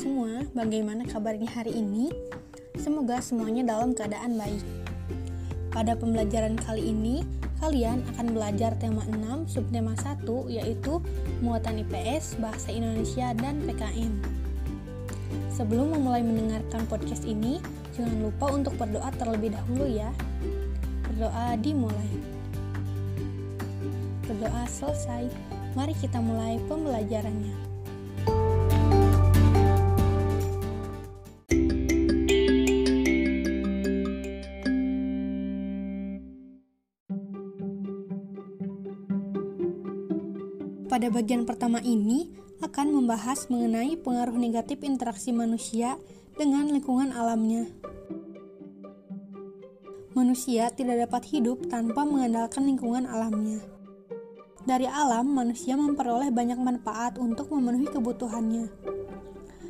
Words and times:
semua, 0.00 0.48
bagaimana 0.56 1.04
kabarnya 1.04 1.52
hari 1.52 1.76
ini? 1.76 2.08
Semoga 2.80 3.20
semuanya 3.20 3.68
dalam 3.68 3.92
keadaan 3.92 4.40
baik. 4.40 4.64
Pada 5.68 5.92
pembelajaran 5.92 6.56
kali 6.56 6.88
ini, 6.88 7.20
kalian 7.60 8.00
akan 8.16 8.32
belajar 8.32 8.72
tema 8.80 9.04
6 9.04 9.44
subtema 9.44 9.92
1 9.92 10.24
yaitu 10.48 11.04
muatan 11.44 11.84
IPS, 11.84 12.40
bahasa 12.40 12.72
Indonesia, 12.72 13.36
dan 13.36 13.60
PKN. 13.68 14.24
Sebelum 15.52 15.92
memulai 15.92 16.24
mendengarkan 16.24 16.88
podcast 16.88 17.28
ini, 17.28 17.60
jangan 17.92 18.24
lupa 18.24 18.56
untuk 18.56 18.80
berdoa 18.80 19.12
terlebih 19.20 19.52
dahulu 19.52 19.84
ya. 19.84 20.08
Berdoa 21.12 21.60
dimulai. 21.60 22.08
Berdoa 24.24 24.64
selesai. 24.64 25.28
Mari 25.76 25.92
kita 25.92 26.24
mulai 26.24 26.56
pembelajarannya. 26.72 27.69
Pada 40.90 41.06
bagian 41.06 41.46
pertama 41.46 41.78
ini 41.78 42.34
akan 42.58 42.90
membahas 42.90 43.46
mengenai 43.46 43.94
pengaruh 43.94 44.34
negatif 44.34 44.82
interaksi 44.82 45.30
manusia 45.30 45.94
dengan 46.34 46.66
lingkungan 46.66 47.14
alamnya. 47.14 47.70
Manusia 50.18 50.66
tidak 50.74 51.06
dapat 51.06 51.30
hidup 51.30 51.62
tanpa 51.70 52.02
mengandalkan 52.02 52.66
lingkungan 52.66 53.06
alamnya. 53.06 53.62
Dari 54.66 54.90
alam, 54.90 55.30
manusia 55.30 55.78
memperoleh 55.78 56.34
banyak 56.34 56.58
manfaat 56.58 57.22
untuk 57.22 57.54
memenuhi 57.54 57.86
kebutuhannya. 57.86 58.66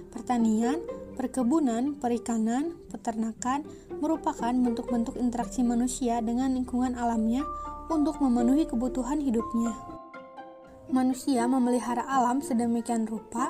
Pertanian, 0.09 0.81
perkebunan, 1.21 2.01
perikanan, 2.01 2.81
peternakan 2.89 3.69
merupakan 4.01 4.57
bentuk-bentuk 4.57 5.21
interaksi 5.21 5.61
manusia 5.61 6.25
dengan 6.25 6.57
lingkungan 6.57 6.97
alamnya 6.97 7.45
untuk 7.93 8.25
memenuhi 8.25 8.65
kebutuhan 8.65 9.21
hidupnya. 9.21 10.00
Manusia 10.91 11.47
memelihara 11.47 12.03
alam 12.03 12.43
sedemikian 12.43 13.07
rupa 13.07 13.47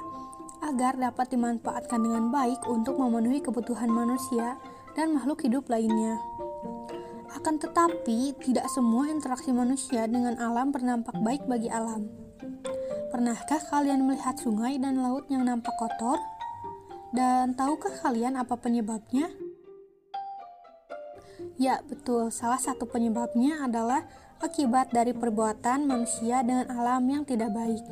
agar 0.60 1.00
dapat 1.00 1.32
dimanfaatkan 1.32 1.96
dengan 1.96 2.28
baik 2.28 2.68
untuk 2.68 3.00
memenuhi 3.00 3.40
kebutuhan 3.40 3.88
manusia 3.88 4.60
dan 4.92 5.16
makhluk 5.16 5.40
hidup 5.48 5.64
lainnya. 5.72 6.20
Akan 7.32 7.56
tetapi, 7.56 8.36
tidak 8.44 8.68
semua 8.68 9.08
interaksi 9.08 9.56
manusia 9.56 10.04
dengan 10.04 10.36
alam 10.36 10.68
berdampak 10.68 11.16
baik 11.24 11.48
bagi 11.48 11.72
alam. 11.72 12.12
Pernahkah 13.08 13.64
kalian 13.72 14.04
melihat 14.04 14.36
sungai 14.36 14.76
dan 14.76 15.00
laut 15.00 15.24
yang 15.32 15.48
nampak 15.48 15.72
kotor? 15.80 16.20
Dan 17.16 17.56
tahukah 17.56 17.96
kalian 18.04 18.36
apa 18.36 18.52
penyebabnya? 18.60 19.32
Ya, 21.60 21.84
betul. 21.84 22.32
Salah 22.32 22.56
satu 22.56 22.88
penyebabnya 22.88 23.60
adalah 23.60 24.08
akibat 24.40 24.96
dari 24.96 25.12
perbuatan 25.12 25.84
manusia 25.84 26.40
dengan 26.40 26.72
alam 26.72 27.04
yang 27.04 27.28
tidak 27.28 27.52
baik. 27.52 27.84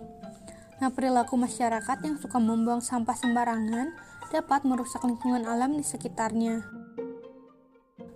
Nah, 0.80 0.88
perilaku 0.88 1.36
masyarakat 1.36 2.00
yang 2.00 2.16
suka 2.16 2.40
membuang 2.40 2.80
sampah 2.80 3.12
sembarangan 3.12 3.92
dapat 4.32 4.64
merusak 4.64 5.04
lingkungan 5.04 5.44
alam 5.44 5.76
di 5.76 5.84
sekitarnya. 5.84 6.64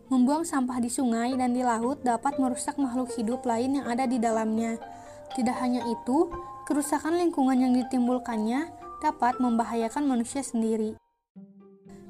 Membuang 0.09 0.49
sampah 0.49 0.81
di 0.81 0.89
sungai 0.89 1.37
dan 1.37 1.53
di 1.53 1.61
laut 1.61 2.01
dapat 2.01 2.41
merusak 2.41 2.81
makhluk 2.81 3.13
hidup 3.13 3.45
lain 3.45 3.77
yang 3.77 3.85
ada 3.93 4.09
di 4.09 4.17
dalamnya. 4.17 4.81
Tidak 5.37 5.57
hanya 5.61 5.85
itu, 5.85 6.33
kerusakan 6.65 7.21
lingkungan 7.21 7.61
yang 7.61 7.77
ditimbulkannya 7.77 8.73
dapat 9.05 9.37
membahayakan 9.37 10.17
manusia 10.17 10.41
sendiri. 10.41 10.97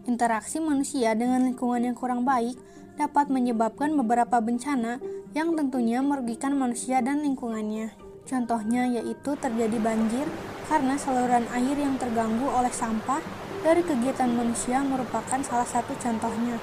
Interaksi 0.06 0.62
manusia 0.62 1.14
dengan 1.18 1.42
lingkungan 1.42 1.82
yang 1.82 1.98
kurang 1.98 2.22
baik 2.22 2.54
dapat 2.96 3.32
menyebabkan 3.32 3.96
beberapa 3.96 4.40
bencana 4.42 5.00
yang 5.32 5.56
tentunya 5.56 6.04
merugikan 6.04 6.52
manusia 6.56 7.00
dan 7.00 7.24
lingkungannya. 7.24 7.96
Contohnya 8.28 8.86
yaitu 8.86 9.34
terjadi 9.34 9.78
banjir 9.82 10.26
karena 10.70 10.94
saluran 10.94 11.44
air 11.50 11.76
yang 11.76 11.98
terganggu 11.98 12.46
oleh 12.48 12.70
sampah 12.70 13.20
dari 13.62 13.82
kegiatan 13.82 14.30
manusia 14.30 14.82
merupakan 14.82 15.40
salah 15.42 15.66
satu 15.66 15.94
contohnya. 15.98 16.58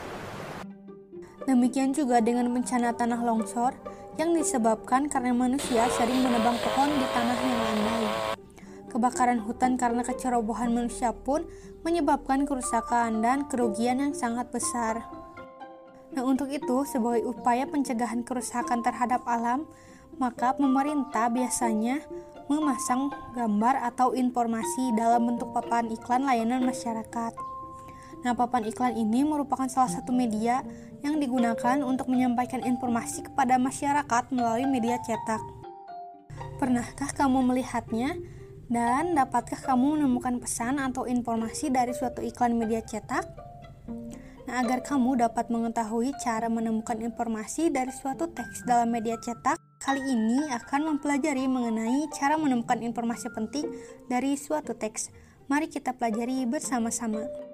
Demikian 1.47 1.95
juga 1.97 2.21
dengan 2.21 2.45
bencana 2.53 2.93
tanah 2.93 3.25
longsor 3.25 3.73
yang 4.19 4.35
disebabkan 4.35 5.07
karena 5.07 5.31
manusia 5.31 5.87
sering 5.95 6.21
menebang 6.21 6.59
pohon 6.59 6.91
di 6.93 7.07
tanah 7.09 7.39
yang 7.39 7.59
landai. 7.63 8.05
Kebakaran 8.91 9.39
hutan 9.45 9.79
karena 9.79 10.03
kecerobohan 10.03 10.75
manusia 10.75 11.15
pun 11.15 11.47
menyebabkan 11.87 12.43
kerusakan 12.43 13.23
dan 13.23 13.47
kerugian 13.47 14.03
yang 14.03 14.13
sangat 14.13 14.51
besar. 14.51 15.18
Nah, 16.09 16.25
untuk 16.25 16.49
itu, 16.49 16.85
sebagai 16.89 17.29
upaya 17.29 17.69
pencegahan 17.69 18.25
kerusakan 18.25 18.81
terhadap 18.81 19.21
alam, 19.29 19.69
maka 20.17 20.57
pemerintah 20.57 21.29
biasanya 21.29 22.01
memasang 22.49 23.13
gambar 23.37 23.77
atau 23.93 24.17
informasi 24.17 24.97
dalam 24.97 25.29
bentuk 25.29 25.53
papan 25.53 25.85
iklan 25.93 26.25
layanan 26.25 26.65
masyarakat. 26.65 27.33
Nah, 28.25 28.33
papan 28.35 28.67
iklan 28.67 28.97
ini 28.97 29.21
merupakan 29.23 29.69
salah 29.69 29.87
satu 29.87 30.11
media 30.11 30.65
yang 31.05 31.21
digunakan 31.21 31.79
untuk 31.85 32.11
menyampaikan 32.11 32.59
informasi 32.65 33.23
kepada 33.31 33.55
masyarakat 33.55 34.23
melalui 34.33 34.67
media 34.67 34.99
cetak. 34.99 35.39
Pernahkah 36.59 37.15
kamu 37.15 37.53
melihatnya? 37.53 38.19
Dan 38.69 39.17
dapatkah 39.17 39.57
kamu 39.65 39.97
menemukan 39.97 40.37
pesan 40.37 40.77
atau 40.77 41.09
informasi 41.09 41.73
dari 41.73 41.89
suatu 41.89 42.21
iklan 42.21 42.53
media 42.53 42.85
cetak? 42.85 43.48
Nah, 44.49 44.65
agar 44.65 44.81
kamu 44.81 45.21
dapat 45.21 45.53
mengetahui 45.53 46.09
cara 46.17 46.49
menemukan 46.49 46.97
informasi 46.97 47.69
dari 47.69 47.93
suatu 47.93 48.33
teks 48.33 48.65
dalam 48.65 48.89
media 48.89 49.13
cetak, 49.13 49.61
kali 49.77 50.01
ini 50.01 50.49
akan 50.49 50.89
mempelajari 50.89 51.45
mengenai 51.45 52.09
cara 52.17 52.33
menemukan 52.33 52.81
informasi 52.81 53.29
penting 53.29 53.69
dari 54.09 54.33
suatu 54.33 54.73
teks. 54.73 55.13
Mari 55.53 55.69
kita 55.69 55.93
pelajari 55.93 56.49
bersama-sama. 56.49 57.48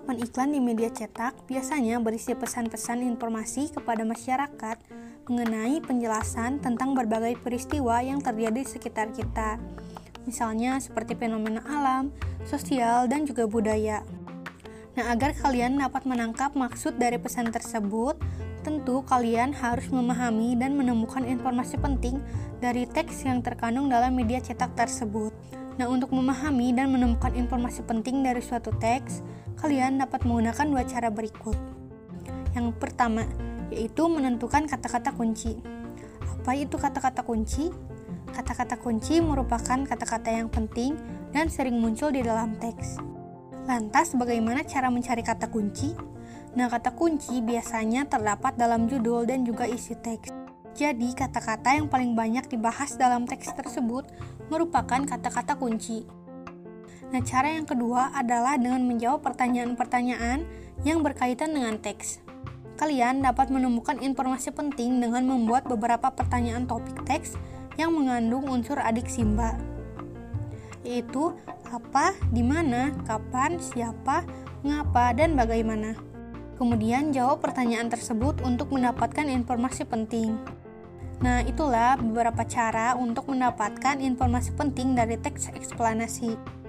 Papan 0.00 0.16
iklan 0.24 0.50
di 0.56 0.64
media 0.64 0.88
cetak, 0.88 1.44
biasanya 1.44 2.00
berisi 2.00 2.32
pesan-pesan 2.32 3.04
informasi 3.04 3.68
kepada 3.68 4.00
masyarakat 4.00 4.80
mengenai 5.28 5.84
penjelasan 5.84 6.56
tentang 6.56 6.96
berbagai 6.96 7.36
peristiwa 7.36 8.00
yang 8.00 8.16
terjadi 8.24 8.64
di 8.64 8.66
sekitar 8.66 9.12
kita. 9.12 9.60
Misalnya 10.24 10.80
seperti 10.80 11.20
fenomena 11.20 11.60
alam, 11.68 12.16
sosial, 12.48 13.12
dan 13.12 13.28
juga 13.28 13.44
budaya. 13.44 14.00
Nah, 14.96 15.12
agar 15.12 15.36
kalian 15.36 15.76
dapat 15.76 16.08
menangkap 16.08 16.56
maksud 16.56 16.96
dari 16.96 17.20
pesan 17.20 17.52
tersebut, 17.52 18.16
tentu 18.64 19.04
kalian 19.04 19.52
harus 19.52 19.92
memahami 19.92 20.56
dan 20.56 20.80
menemukan 20.80 21.28
informasi 21.28 21.76
penting 21.76 22.24
dari 22.56 22.88
teks 22.88 23.28
yang 23.28 23.44
terkandung 23.44 23.92
dalam 23.92 24.16
media 24.16 24.40
cetak 24.40 24.72
tersebut. 24.80 25.36
Nah, 25.76 25.92
untuk 25.92 26.08
memahami 26.12 26.72
dan 26.72 26.88
menemukan 26.88 27.36
informasi 27.36 27.84
penting 27.84 28.24
dari 28.24 28.40
suatu 28.40 28.72
teks, 28.80 29.20
kalian 29.60 30.00
dapat 30.00 30.24
menggunakan 30.24 30.66
dua 30.66 30.82
cara 30.88 31.12
berikut. 31.12 31.54
Yang 32.56 32.72
pertama, 32.80 33.28
yaitu 33.68 34.08
menentukan 34.08 34.66
kata-kata 34.66 35.12
kunci. 35.14 35.60
Apa 36.40 36.56
itu 36.56 36.80
kata-kata 36.80 37.20
kunci? 37.22 37.68
Kata-kata 38.32 38.80
kunci 38.80 39.20
merupakan 39.20 39.84
kata-kata 39.84 40.32
yang 40.32 40.48
penting 40.48 40.96
dan 41.30 41.52
sering 41.52 41.76
muncul 41.78 42.08
di 42.08 42.24
dalam 42.24 42.56
teks. 42.56 42.98
Lantas, 43.68 44.16
bagaimana 44.16 44.64
cara 44.64 44.88
mencari 44.88 45.20
kata 45.22 45.52
kunci? 45.52 45.92
Nah, 46.56 46.66
kata 46.66 46.96
kunci 46.96 47.38
biasanya 47.44 48.08
terdapat 48.10 48.58
dalam 48.58 48.90
judul 48.90 49.28
dan 49.28 49.46
juga 49.46 49.68
isi 49.68 49.94
teks. 49.94 50.34
Jadi, 50.74 51.12
kata-kata 51.14 51.78
yang 51.78 51.86
paling 51.86 52.16
banyak 52.16 52.50
dibahas 52.50 52.96
dalam 52.98 53.28
teks 53.28 53.54
tersebut 53.54 54.08
merupakan 54.50 55.04
kata-kata 55.06 55.54
kunci. 55.54 56.02
Nah, 57.10 57.20
cara 57.26 57.50
yang 57.58 57.66
kedua 57.66 58.14
adalah 58.14 58.54
dengan 58.54 58.86
menjawab 58.86 59.26
pertanyaan-pertanyaan 59.26 60.46
yang 60.86 61.02
berkaitan 61.02 61.50
dengan 61.50 61.76
teks. 61.82 62.22
Kalian 62.78 63.20
dapat 63.20 63.52
menemukan 63.52 64.00
informasi 64.00 64.54
penting 64.54 65.02
dengan 65.02 65.26
membuat 65.26 65.68
beberapa 65.68 66.08
pertanyaan 66.08 66.64
topik 66.64 67.02
teks 67.04 67.36
yang 67.76 67.92
mengandung 67.92 68.48
unsur 68.48 68.80
adik 68.80 69.04
simba, 69.10 69.58
yaitu 70.86 71.36
apa, 71.68 72.16
di 72.32 72.40
mana, 72.40 72.94
kapan, 73.04 73.60
siapa, 73.60 74.24
mengapa, 74.64 75.12
dan 75.12 75.36
bagaimana. 75.36 75.92
Kemudian 76.56 77.12
jawab 77.12 77.40
pertanyaan 77.40 77.88
tersebut 77.88 78.40
untuk 78.44 78.72
mendapatkan 78.72 79.24
informasi 79.28 79.84
penting. 79.84 80.36
Nah, 81.20 81.44
itulah 81.44 82.00
beberapa 82.00 82.44
cara 82.48 82.96
untuk 82.96 83.28
mendapatkan 83.28 84.00
informasi 84.00 84.56
penting 84.56 84.96
dari 84.96 85.20
teks 85.20 85.52
eksplanasi. 85.52 86.59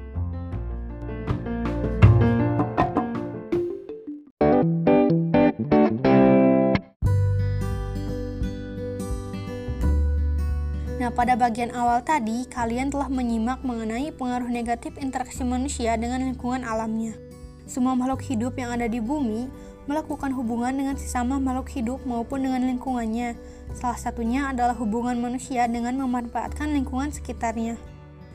Nah, 11.02 11.10
pada 11.10 11.34
bagian 11.34 11.74
awal 11.74 12.06
tadi, 12.06 12.46
kalian 12.46 12.94
telah 12.94 13.10
menyimak 13.10 13.66
mengenai 13.66 14.14
pengaruh 14.14 14.46
negatif 14.46 14.94
interaksi 15.02 15.42
manusia 15.42 15.98
dengan 15.98 16.22
lingkungan 16.22 16.62
alamnya. 16.62 17.18
Semua 17.66 17.98
makhluk 17.98 18.22
hidup 18.22 18.54
yang 18.54 18.70
ada 18.78 18.86
di 18.86 19.02
bumi 19.02 19.50
melakukan 19.90 20.30
hubungan 20.30 20.70
dengan 20.70 20.94
sesama 21.02 21.42
makhluk 21.42 21.74
hidup 21.74 22.06
maupun 22.06 22.46
dengan 22.46 22.70
lingkungannya. 22.70 23.34
Salah 23.74 23.98
satunya 23.98 24.54
adalah 24.54 24.78
hubungan 24.78 25.18
manusia 25.18 25.66
dengan 25.66 25.98
memanfaatkan 26.06 26.70
lingkungan 26.70 27.10
sekitarnya. 27.10 27.82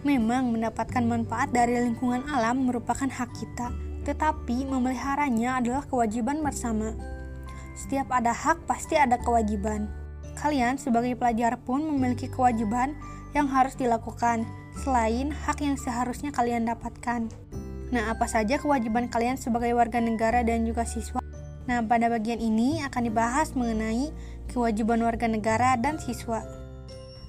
Memang 0.02 0.50
mendapatkan 0.50 1.06
manfaat 1.06 1.54
dari 1.54 1.78
lingkungan 1.78 2.26
alam 2.26 2.66
merupakan 2.66 3.06
hak 3.06 3.30
kita, 3.30 3.70
tetapi 4.10 4.66
memeliharanya 4.66 5.62
adalah 5.62 5.86
kewajiban 5.86 6.42
bersama. 6.42 6.98
Setiap 7.78 8.10
ada 8.10 8.34
hak 8.34 8.66
pasti 8.66 8.98
ada 8.98 9.22
kewajiban. 9.22 10.05
Kalian 10.46 10.78
sebagai 10.78 11.18
pelajar 11.18 11.58
pun 11.58 11.82
memiliki 11.82 12.30
kewajiban 12.30 12.94
yang 13.34 13.50
harus 13.50 13.74
dilakukan, 13.74 14.46
selain 14.78 15.34
hak 15.34 15.58
yang 15.58 15.74
seharusnya 15.74 16.30
kalian 16.30 16.70
dapatkan. 16.70 17.26
Nah, 17.90 18.14
apa 18.14 18.30
saja 18.30 18.54
kewajiban 18.54 19.10
kalian 19.10 19.34
sebagai 19.34 19.74
warga 19.74 19.98
negara 19.98 20.46
dan 20.46 20.62
juga 20.62 20.86
siswa? 20.86 21.18
Nah, 21.66 21.82
pada 21.82 22.06
bagian 22.06 22.38
ini 22.38 22.78
akan 22.86 23.10
dibahas 23.10 23.58
mengenai 23.58 24.14
kewajiban 24.46 25.02
warga 25.02 25.26
negara 25.26 25.74
dan 25.74 25.98
siswa. 25.98 26.46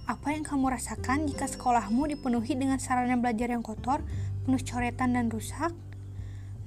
Apa 0.05 0.37
yang 0.37 0.45
kamu 0.45 0.77
rasakan 0.77 1.25
jika 1.25 1.49
sekolahmu 1.49 2.13
dipenuhi 2.13 2.53
dengan 2.53 2.77
sarana 2.77 3.17
belajar 3.17 3.49
yang 3.49 3.65
kotor, 3.65 4.05
penuh 4.45 4.61
coretan 4.61 5.17
dan 5.17 5.33
rusak? 5.33 5.73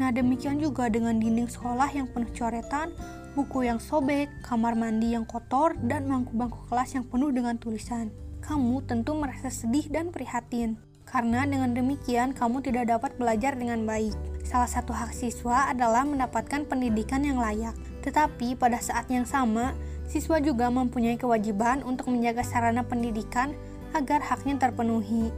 Nah, 0.02 0.10
demikian 0.10 0.58
juga 0.58 0.90
dengan 0.90 1.14
dinding 1.14 1.46
sekolah 1.46 1.94
yang 1.94 2.10
penuh 2.10 2.34
coretan, 2.34 2.90
buku 3.38 3.66
yang 3.70 3.78
sobek, 3.78 4.26
kamar 4.42 4.74
mandi 4.74 5.14
yang 5.14 5.22
kotor, 5.22 5.78
dan 5.78 6.10
bangku-bangku 6.10 6.66
kelas 6.66 6.98
yang 6.98 7.06
penuh 7.06 7.30
dengan 7.30 7.56
tulisan. 7.56 8.10
Kamu 8.42 8.82
tentu 8.88 9.14
merasa 9.14 9.52
sedih 9.52 9.86
dan 9.92 10.10
prihatin, 10.10 10.80
karena 11.06 11.46
dengan 11.46 11.74
demikian 11.74 12.34
kamu 12.34 12.62
tidak 12.62 12.90
dapat 12.90 13.14
belajar 13.18 13.54
dengan 13.54 13.86
baik. 13.86 14.14
Salah 14.42 14.66
satu 14.66 14.90
hak 14.90 15.14
siswa 15.14 15.70
adalah 15.70 16.02
mendapatkan 16.02 16.66
pendidikan 16.66 17.22
yang 17.22 17.38
layak, 17.38 17.76
tetapi 18.02 18.58
pada 18.58 18.82
saat 18.82 19.06
yang 19.06 19.26
sama, 19.26 19.74
siswa 20.10 20.42
juga 20.42 20.66
mempunyai 20.70 21.14
kewajiban 21.14 21.86
untuk 21.86 22.10
menjaga 22.10 22.42
sarana 22.42 22.82
pendidikan 22.82 23.54
agar 23.94 24.22
haknya 24.22 24.58
terpenuhi. 24.58 25.30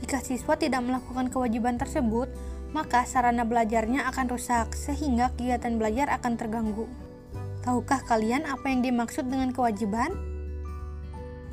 Jika 0.00 0.18
siswa 0.18 0.58
tidak 0.58 0.82
melakukan 0.82 1.28
kewajiban 1.30 1.76
tersebut, 1.78 2.26
maka 2.72 3.04
sarana 3.04 3.44
belajarnya 3.44 4.08
akan 4.08 4.26
rusak 4.32 4.72
sehingga 4.76 5.32
kegiatan 5.36 5.76
belajar 5.76 6.08
akan 6.12 6.40
terganggu. 6.40 6.88
Tahukah 7.62 8.02
kalian 8.04 8.48
apa 8.48 8.72
yang 8.72 8.82
dimaksud 8.82 9.28
dengan 9.30 9.54
kewajiban? 9.54 10.10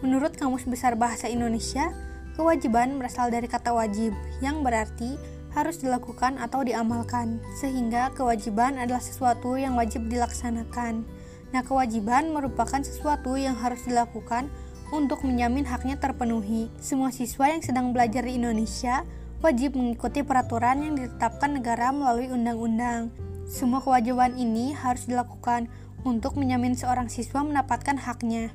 Menurut 0.01 0.33
Kamus 0.39 0.65
Besar 0.65 0.95
Bahasa 0.95 1.27
Indonesia, 1.27 1.91
kewajiban 2.39 2.97
berasal 2.97 3.29
dari 3.29 3.45
kata 3.45 3.75
wajib 3.75 4.15
yang 4.39 4.63
berarti 4.63 5.19
harus 5.53 5.81
dilakukan 5.81 6.39
atau 6.39 6.63
diamalkan, 6.63 7.43
sehingga 7.59 8.15
kewajiban 8.15 8.79
adalah 8.79 9.03
sesuatu 9.03 9.59
yang 9.59 9.75
wajib 9.75 10.07
dilaksanakan. 10.07 11.03
Nah, 11.49 11.61
kewajiban 11.65 12.29
merupakan 12.29 12.79
sesuatu 12.79 13.33
yang 13.35 13.57
harus 13.57 13.81
dilakukan 13.83 14.47
untuk 14.89 15.25
menjamin 15.25 15.65
haknya 15.65 15.97
terpenuhi. 15.97 16.69
Semua 16.81 17.13
siswa 17.13 17.49
yang 17.49 17.61
sedang 17.61 17.93
belajar 17.93 18.25
di 18.25 18.37
Indonesia 18.37 19.05
wajib 19.39 19.79
mengikuti 19.79 20.19
peraturan 20.19 20.83
yang 20.83 20.93
ditetapkan 20.99 21.55
negara 21.55 21.95
melalui 21.95 22.27
undang-undang. 22.27 23.07
Semua 23.47 23.79
kewajiban 23.79 24.35
ini 24.35 24.75
harus 24.75 25.07
dilakukan 25.07 25.71
untuk 26.03 26.35
menjamin 26.35 26.75
seorang 26.75 27.07
siswa 27.07 27.43
mendapatkan 27.47 27.95
haknya. 27.95 28.51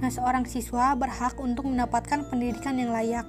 Nah, 0.00 0.08
seorang 0.08 0.48
siswa 0.48 0.96
berhak 0.96 1.36
untuk 1.36 1.68
mendapatkan 1.68 2.24
pendidikan 2.32 2.80
yang 2.80 2.96
layak. 2.96 3.28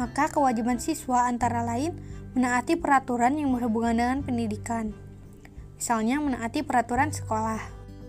Maka 0.00 0.32
kewajiban 0.32 0.80
siswa 0.80 1.28
antara 1.28 1.60
lain 1.60 1.92
menaati 2.32 2.80
peraturan 2.80 3.36
yang 3.36 3.52
berhubungan 3.52 3.96
dengan 3.96 4.18
pendidikan. 4.24 4.96
Misalnya 5.76 6.20
menaati 6.20 6.64
peraturan 6.64 7.12
sekolah. 7.12 7.60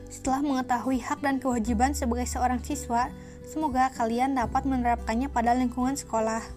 Setelah 0.07 0.39
mengetahui 0.39 1.03
hak 1.03 1.19
dan 1.19 1.43
kewajiban 1.43 1.91
sebagai 1.91 2.27
seorang 2.27 2.63
siswa, 2.63 3.11
semoga 3.43 3.91
kalian 3.91 4.39
dapat 4.39 4.63
menerapkannya 4.63 5.27
pada 5.27 5.51
lingkungan 5.51 5.99
sekolah. 5.99 6.56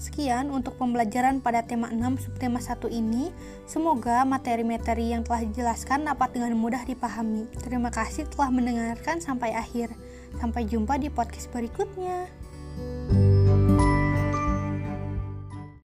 Sekian 0.00 0.48
untuk 0.48 0.80
pembelajaran 0.80 1.44
pada 1.44 1.60
tema 1.60 1.92
6 1.92 2.24
subtema 2.24 2.56
1 2.56 2.88
ini. 2.88 3.28
Semoga 3.68 4.24
materi-materi 4.24 5.12
yang 5.12 5.28
telah 5.28 5.44
dijelaskan 5.44 6.08
dapat 6.08 6.32
dengan 6.32 6.56
mudah 6.56 6.88
dipahami. 6.88 7.44
Terima 7.60 7.92
kasih 7.92 8.24
telah 8.32 8.48
mendengarkan 8.48 9.20
sampai 9.20 9.52
akhir. 9.52 9.92
Sampai 10.40 10.64
jumpa 10.64 10.96
di 10.96 11.12
podcast 11.12 11.52
berikutnya. 11.52 12.32